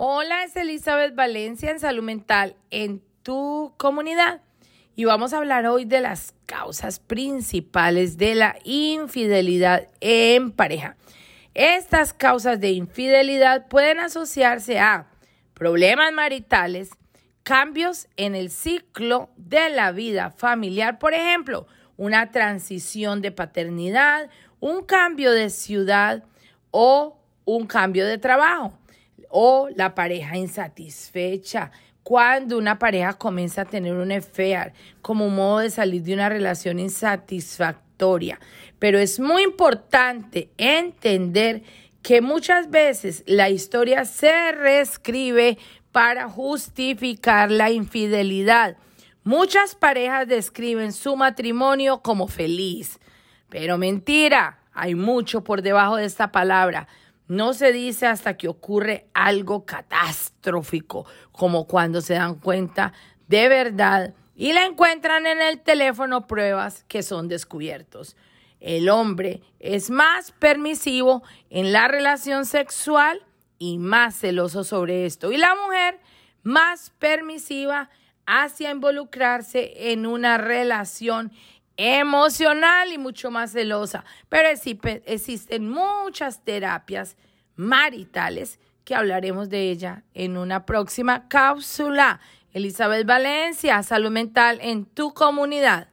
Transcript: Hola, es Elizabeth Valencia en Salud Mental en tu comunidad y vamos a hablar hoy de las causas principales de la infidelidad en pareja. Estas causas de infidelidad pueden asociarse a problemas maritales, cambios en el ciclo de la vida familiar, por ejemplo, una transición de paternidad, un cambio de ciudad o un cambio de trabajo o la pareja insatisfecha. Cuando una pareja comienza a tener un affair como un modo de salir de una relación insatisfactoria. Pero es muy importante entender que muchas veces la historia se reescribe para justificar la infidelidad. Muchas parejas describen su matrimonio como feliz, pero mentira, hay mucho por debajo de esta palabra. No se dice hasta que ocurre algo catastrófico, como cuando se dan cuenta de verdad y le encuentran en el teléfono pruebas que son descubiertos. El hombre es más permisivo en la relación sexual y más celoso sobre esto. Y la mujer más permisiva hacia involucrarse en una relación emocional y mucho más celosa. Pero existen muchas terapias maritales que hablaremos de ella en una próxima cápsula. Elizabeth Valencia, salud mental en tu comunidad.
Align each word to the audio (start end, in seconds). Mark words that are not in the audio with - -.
Hola, 0.00 0.44
es 0.44 0.54
Elizabeth 0.54 1.16
Valencia 1.16 1.72
en 1.72 1.80
Salud 1.80 2.04
Mental 2.04 2.54
en 2.70 3.02
tu 3.24 3.74
comunidad 3.78 4.42
y 4.94 5.06
vamos 5.06 5.32
a 5.32 5.38
hablar 5.38 5.66
hoy 5.66 5.86
de 5.86 6.00
las 6.00 6.36
causas 6.46 7.00
principales 7.00 8.16
de 8.16 8.36
la 8.36 8.56
infidelidad 8.62 9.88
en 10.00 10.52
pareja. 10.52 10.96
Estas 11.52 12.12
causas 12.12 12.60
de 12.60 12.70
infidelidad 12.70 13.66
pueden 13.66 13.98
asociarse 13.98 14.78
a 14.78 15.08
problemas 15.52 16.12
maritales, 16.12 16.90
cambios 17.42 18.06
en 18.16 18.36
el 18.36 18.50
ciclo 18.50 19.30
de 19.36 19.68
la 19.68 19.90
vida 19.90 20.30
familiar, 20.30 21.00
por 21.00 21.12
ejemplo, 21.12 21.66
una 21.96 22.30
transición 22.30 23.20
de 23.20 23.32
paternidad, 23.32 24.30
un 24.60 24.84
cambio 24.84 25.32
de 25.32 25.50
ciudad 25.50 26.22
o 26.70 27.18
un 27.44 27.66
cambio 27.66 28.06
de 28.06 28.18
trabajo 28.18 28.78
o 29.28 29.68
la 29.74 29.94
pareja 29.94 30.36
insatisfecha. 30.36 31.70
Cuando 32.02 32.56
una 32.56 32.78
pareja 32.78 33.12
comienza 33.14 33.62
a 33.62 33.66
tener 33.66 33.94
un 33.94 34.12
affair 34.12 34.72
como 35.02 35.26
un 35.26 35.34
modo 35.34 35.58
de 35.58 35.70
salir 35.70 36.02
de 36.02 36.14
una 36.14 36.28
relación 36.28 36.78
insatisfactoria. 36.78 38.40
Pero 38.78 38.98
es 38.98 39.20
muy 39.20 39.42
importante 39.42 40.50
entender 40.56 41.62
que 42.02 42.20
muchas 42.20 42.70
veces 42.70 43.24
la 43.26 43.50
historia 43.50 44.04
se 44.04 44.52
reescribe 44.52 45.58
para 45.92 46.28
justificar 46.28 47.50
la 47.50 47.70
infidelidad. 47.70 48.76
Muchas 49.24 49.74
parejas 49.74 50.26
describen 50.28 50.92
su 50.92 51.16
matrimonio 51.16 52.00
como 52.00 52.28
feliz, 52.28 52.98
pero 53.50 53.76
mentira, 53.76 54.60
hay 54.72 54.94
mucho 54.94 55.42
por 55.42 55.60
debajo 55.60 55.96
de 55.96 56.04
esta 56.04 56.30
palabra. 56.30 56.86
No 57.28 57.52
se 57.52 57.72
dice 57.72 58.06
hasta 58.06 58.36
que 58.36 58.48
ocurre 58.48 59.06
algo 59.14 59.66
catastrófico, 59.66 61.06
como 61.30 61.66
cuando 61.66 62.00
se 62.00 62.14
dan 62.14 62.36
cuenta 62.36 62.92
de 63.28 63.48
verdad 63.48 64.14
y 64.34 64.52
le 64.52 64.64
encuentran 64.64 65.26
en 65.26 65.42
el 65.42 65.60
teléfono 65.60 66.26
pruebas 66.26 66.84
que 66.88 67.02
son 67.02 67.28
descubiertos. 67.28 68.16
El 68.60 68.88
hombre 68.88 69.42
es 69.60 69.90
más 69.90 70.32
permisivo 70.32 71.22
en 71.50 71.72
la 71.72 71.86
relación 71.88 72.46
sexual 72.46 73.20
y 73.58 73.78
más 73.78 74.18
celoso 74.18 74.64
sobre 74.64 75.06
esto. 75.06 75.30
Y 75.30 75.36
la 75.36 75.54
mujer 75.54 76.00
más 76.42 76.90
permisiva 76.98 77.90
hacia 78.26 78.70
involucrarse 78.70 79.92
en 79.92 80.06
una 80.06 80.38
relación 80.38 81.32
emocional 81.78 82.92
y 82.92 82.98
mucho 82.98 83.30
más 83.30 83.52
celosa. 83.52 84.04
Pero 84.28 84.48
existen 84.48 85.70
muchas 85.70 86.44
terapias 86.44 87.16
maritales 87.56 88.58
que 88.84 88.94
hablaremos 88.94 89.48
de 89.48 89.70
ella 89.70 90.02
en 90.12 90.36
una 90.36 90.66
próxima 90.66 91.28
cápsula. 91.28 92.20
Elizabeth 92.52 93.06
Valencia, 93.06 93.82
salud 93.82 94.10
mental 94.10 94.58
en 94.60 94.84
tu 94.84 95.14
comunidad. 95.14 95.88